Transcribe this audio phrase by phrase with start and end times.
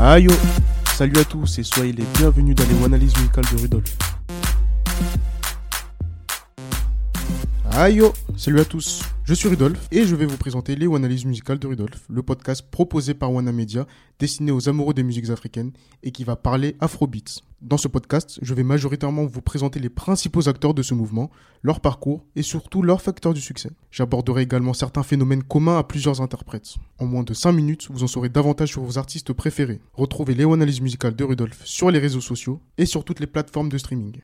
[0.00, 0.28] Aïe
[0.94, 3.98] Salut à tous et soyez les bienvenus dans les analyses musicales de Rudolf.
[7.72, 8.02] Aïe
[8.36, 11.66] Salut à tous, je suis Rudolf et je vais vous présenter les analyses musicales de
[11.66, 13.86] Rudolf, le podcast proposé par Wana Media,
[14.18, 17.42] destiné aux amoureux des musiques africaines et qui va parler afrobeats.
[17.60, 21.30] Dans ce podcast, je vais majoritairement vous présenter les principaux acteurs de ce mouvement,
[21.62, 23.70] leur parcours et surtout leurs facteurs du succès.
[23.90, 26.76] J'aborderai également certains phénomènes communs à plusieurs interprètes.
[26.98, 29.80] En moins de 5 minutes, vous en saurez davantage sur vos artistes préférés.
[29.92, 33.68] Retrouvez les analyses musicales de Rudolf sur les réseaux sociaux et sur toutes les plateformes
[33.68, 34.22] de streaming.